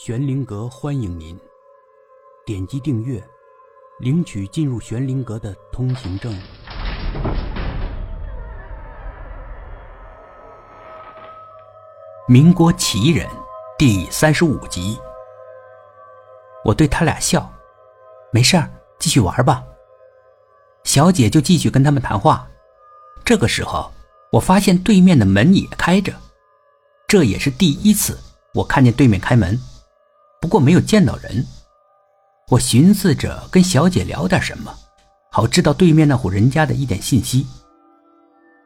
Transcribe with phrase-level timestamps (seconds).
[0.00, 1.36] 玄灵阁欢迎您，
[2.46, 3.20] 点击订阅，
[3.98, 6.32] 领取进入玄灵阁的通行证。
[12.28, 13.28] 民国奇人
[13.76, 14.96] 第三十五集，
[16.64, 17.52] 我对他俩笑，
[18.30, 18.70] 没事儿，
[19.00, 19.64] 继续玩吧。
[20.84, 22.48] 小姐就继续跟他们谈话。
[23.24, 23.90] 这个时候，
[24.30, 26.12] 我发现对面的门也开着，
[27.08, 28.16] 这也是第一次
[28.54, 29.58] 我看见对面开门。
[30.40, 31.44] 不过没有见到人，
[32.48, 34.72] 我寻思着跟小姐聊点什么，
[35.30, 37.46] 好知道对面那户人家的一点信息。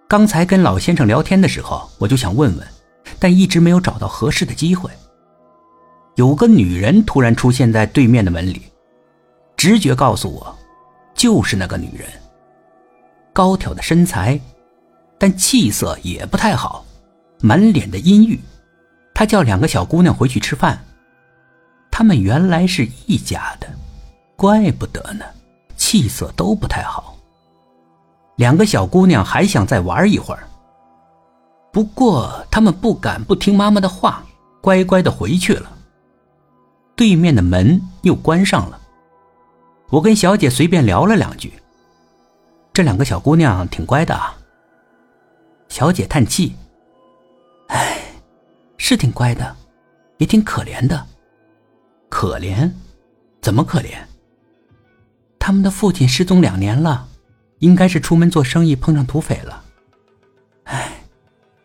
[0.06, 2.66] 刚才跟老先生聊天的时候，我就想问问，
[3.18, 4.90] 但一直没有找到合适的机会。
[6.16, 8.62] 有个女人突然出现在对面的门里，
[9.56, 10.54] 直觉告诉我，
[11.14, 12.06] 就是那个女人。
[13.32, 14.38] 高挑的身材，
[15.18, 16.84] 但气色也不太好，
[17.40, 18.38] 满脸的阴郁。
[19.14, 20.78] 她叫两个小姑娘回去吃饭。
[21.92, 23.68] 他们原来是一家的，
[24.34, 25.26] 怪不得呢，
[25.76, 27.14] 气色都不太好。
[28.36, 30.48] 两个小姑娘还想再玩一会儿，
[31.70, 34.24] 不过他们不敢不听妈妈的话，
[34.62, 35.70] 乖乖的回去了。
[36.96, 38.80] 对面的门又关上了。
[39.90, 41.52] 我跟小姐随便聊了两句，
[42.72, 44.34] 这两个小姑娘挺乖的啊。
[45.68, 46.54] 小姐叹气
[47.68, 48.00] ：“哎，
[48.78, 49.54] 是挺乖的，
[50.16, 51.06] 也挺可怜的。”
[52.12, 52.70] 可怜，
[53.40, 53.96] 怎么可怜？
[55.38, 57.08] 他们的父亲失踪两年了，
[57.60, 59.64] 应该是出门做生意碰上土匪了。
[60.64, 61.04] 唉，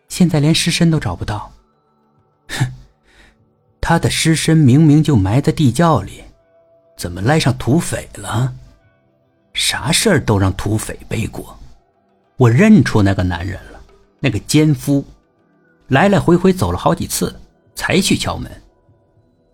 [0.08, 1.52] 现在连尸身都找不到。
[2.48, 2.72] 哼，
[3.78, 6.24] 他的尸身明明就埋在地窖里，
[6.96, 8.54] 怎么赖上土匪了？
[9.52, 11.56] 啥事儿都让土匪背锅。
[12.38, 13.78] 我认出那个男人了，
[14.18, 15.04] 那个奸夫，
[15.88, 17.38] 来来回回走了好几次，
[17.74, 18.50] 才去敲门。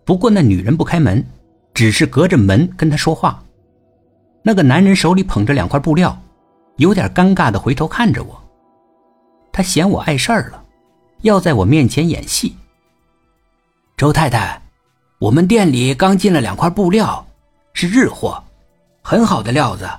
[0.05, 1.25] 不过那女人不开门，
[1.73, 3.43] 只是隔着门跟他说话。
[4.43, 6.15] 那个男人手里捧着两块布料，
[6.77, 8.39] 有点尴尬的回头看着我。
[9.51, 10.63] 他嫌我碍事儿了，
[11.21, 12.55] 要在我面前演戏。
[13.97, 14.61] 周太太，
[15.17, 17.25] 我们店里刚进了两块布料，
[17.73, 18.43] 是日货，
[19.01, 19.89] 很好的料子，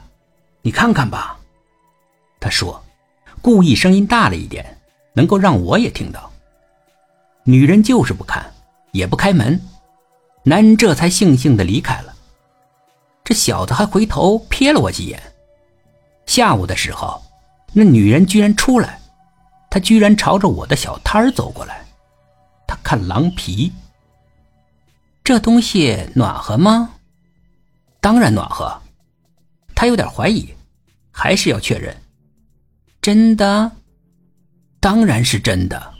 [0.62, 1.36] 你看看吧。
[2.38, 2.80] 他说，
[3.42, 4.64] 故意声音大了一点，
[5.14, 6.30] 能够让我也听到。
[7.42, 8.44] 女人就是不看，
[8.92, 9.60] 也不开门。
[10.48, 12.14] 男人这才悻悻的离开了，
[13.24, 15.20] 这小子还回头瞥了我几眼。
[16.24, 17.20] 下午的时候，
[17.72, 19.00] 那女人居然出来，
[19.68, 21.84] 她居然朝着我的小摊儿走过来。
[22.64, 23.72] 她看狼皮，
[25.24, 26.90] 这东西暖和吗？
[28.00, 28.80] 当然暖和。
[29.74, 30.48] 她有点怀疑，
[31.10, 31.96] 还是要确认。
[33.02, 33.72] 真的？
[34.78, 35.92] 当然是真的。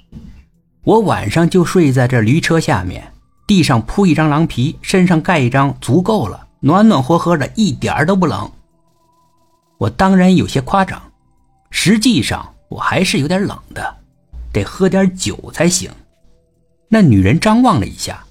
[0.84, 3.12] 我晚上就睡在这驴车下面。
[3.46, 8.50] 地上铺一张狼皮，身上盖一张，足够了，暖暖和和的，一点都不冷。
[9.78, 11.00] 我当然有些夸张，
[11.70, 13.96] 实际上我还是有点冷的，
[14.52, 15.90] 得喝点酒才行。
[16.88, 18.24] 那女人张望了一下，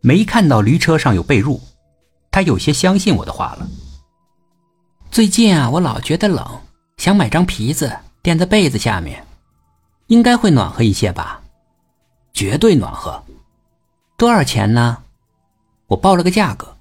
[0.00, 1.58] 没看到驴车上有被褥，
[2.30, 3.66] 她有些相信我的话了。
[5.10, 6.46] 最近啊，我老觉得冷，
[6.98, 7.90] 想买张皮子
[8.22, 9.24] 垫在被子下面，
[10.08, 11.40] 应该会暖和一些吧？
[12.34, 13.22] 绝对暖和。
[14.20, 14.98] 多少钱呢？
[15.86, 16.76] 我报了个价格，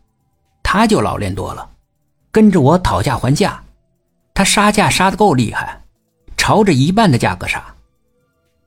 [0.61, 1.69] 他就老练多了，
[2.31, 3.63] 跟着我讨价还价。
[4.33, 5.81] 他杀价杀的够厉害，
[6.35, 7.63] 朝着一半的价格杀。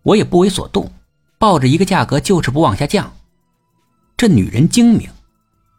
[0.05, 0.91] 我也不为所动，
[1.39, 3.13] 抱着一个价格就是不往下降。
[4.17, 5.11] 这女人精明，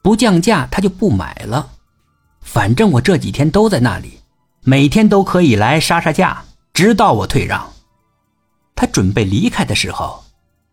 [0.04, 1.68] 不降价她就不买了。
[2.42, 4.20] 反正我这几天都在那里，
[4.62, 7.74] 每天都可以来杀杀价，直到我退让。
[8.76, 10.24] 他准备离开的时候，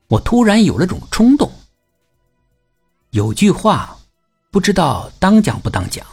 [0.08, 1.50] 我突然有了种冲动。
[3.10, 3.98] 有句话，
[4.52, 6.06] 不知道当讲不当讲。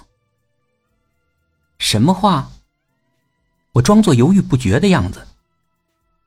[1.78, 2.50] 什么话？
[3.74, 5.27] 我装作犹豫不决的样子。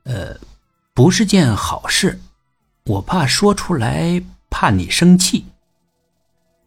[0.03, 0.39] 呃，
[0.93, 2.17] 不是件好事，
[2.85, 5.45] 我怕说出来，怕你生气。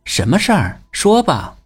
[0.04, 0.82] 什么事儿？
[0.92, 1.56] 说吧。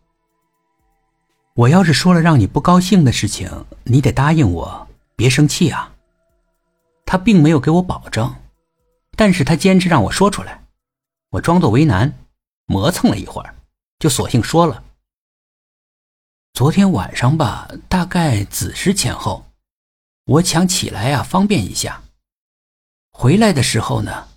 [1.54, 5.92] 我要是说了让你不高兴的事情，你得答应我，别生气啊。
[7.04, 8.32] 他并没有给我保证，
[9.16, 10.62] 但是他坚持让我说出来。
[11.30, 12.16] 我装作为难。
[12.70, 13.54] 磨蹭了一会儿，
[13.98, 14.84] 就索性说了
[16.52, 19.42] ：“昨天晚上吧，大概子时前后，
[20.26, 22.02] 我想起来呀，方便一下。
[23.10, 24.28] 回来的时候呢，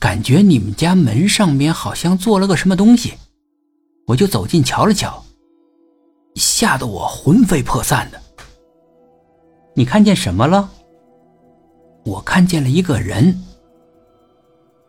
[0.00, 3.14] 感觉你们家门上面好像做了个什么东西，
[4.08, 5.24] 我就走近瞧了瞧，
[6.34, 8.20] 吓得我魂飞魄散的。
[9.76, 10.68] 你看见什么了？
[12.04, 13.44] 我看见了一个人，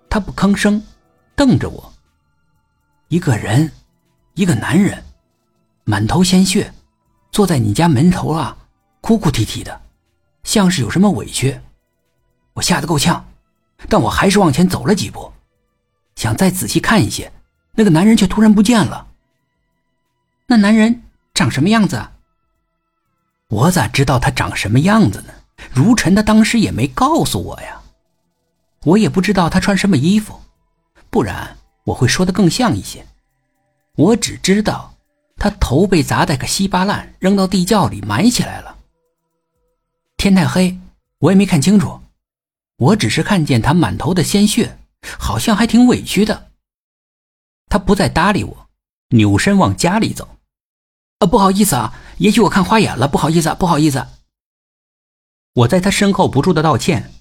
[0.09, 0.81] 他不吭声，
[1.35, 1.93] 瞪着我。”
[3.09, 3.71] 一个人，
[4.33, 5.01] 一个男人，
[5.85, 6.73] 满头鲜血，
[7.31, 8.57] 坐在你家门头啊，
[8.99, 9.81] 哭哭啼啼的，
[10.43, 11.57] 像是有什么委屈。
[12.53, 13.25] 我吓得够呛，
[13.87, 15.31] 但我还是往前走了几步，
[16.15, 17.31] 想再仔细看一些，
[17.73, 19.07] 那个男人却突然不见了。
[20.47, 21.03] 那男人
[21.33, 22.05] 长什么样子？
[23.49, 25.33] 我咋知道他长什么样子呢？
[25.71, 27.81] 如尘他当时也没告诉我呀，
[28.83, 30.41] 我也不知道他穿什么衣服，
[31.09, 31.55] 不然
[31.87, 33.05] 我会说的更像一些。
[33.95, 34.93] 我只知道
[35.37, 38.75] 他头被砸得个稀巴烂，扔到地窖里埋起来了。
[40.17, 40.77] 天太黑，
[41.19, 42.01] 我也没看清楚，
[42.77, 44.77] 我只是看见他满头的鲜血，
[45.17, 46.49] 好像还挺委屈的。
[47.69, 48.67] 他不再搭理我，
[49.09, 50.27] 扭身往家里走。
[51.19, 54.05] 啊，不好意思啊，也许我看花眼了，不好意思，不好意思。
[55.53, 57.13] 我在他身后不住的道歉，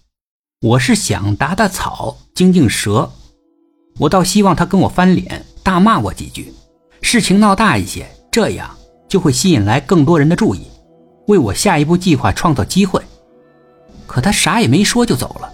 [0.61, 3.13] 我是想打打草，惊惊蛇，
[3.99, 6.53] 我倒希望他跟我翻脸，大骂我几句，
[7.01, 8.71] 事情闹大一些，这样
[9.09, 10.67] 就会吸引来更多人的注意，
[11.27, 13.01] 为我下一步计划创造机会。
[14.07, 15.53] 可他啥也没说就走了，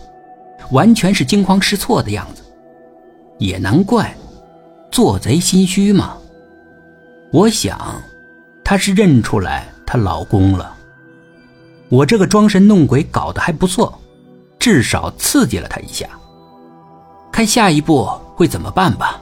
[0.72, 2.42] 完全是惊慌失措的样子，
[3.38, 4.14] 也难怪，
[4.90, 6.16] 做贼心虚嘛。
[7.32, 8.02] 我想。
[8.64, 10.74] 她是认出来她老公了。
[11.88, 14.00] 我这个装神弄鬼搞得还不错，
[14.58, 16.08] 至少刺激了她一下。
[17.32, 19.20] 看下一步会怎么办吧？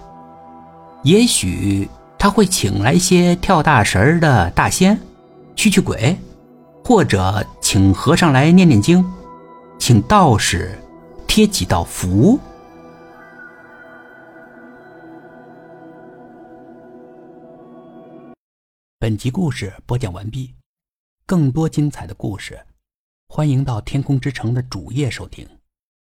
[1.03, 5.01] 也许他会请来些跳大神的大仙，
[5.57, 6.15] 驱驱鬼，
[6.85, 9.05] 或者请和尚来念念经，
[9.79, 10.79] 请道士
[11.27, 12.39] 贴几道符。
[18.99, 20.55] 本集故事播讲完毕，
[21.25, 22.61] 更多精彩的故事，
[23.29, 25.49] 欢迎到天空之城的主页收听。